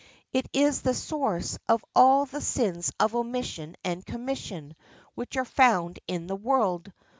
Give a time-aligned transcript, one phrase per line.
[0.33, 4.75] It is the source of all the sins of omission and commission
[5.13, 6.91] which are found in the world.